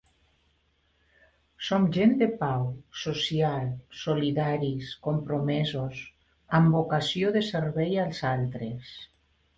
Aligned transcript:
Som 1.65 1.83
gent 1.97 2.15
de 2.21 2.27
pau, 2.39 2.63
social, 3.03 3.69
solidaris, 4.05 4.89
compromesos, 5.09 6.01
amb 6.61 6.75
vocació 6.79 7.35
de 7.37 7.45
servei 7.53 7.97
als 8.07 8.27
altres. 8.35 8.97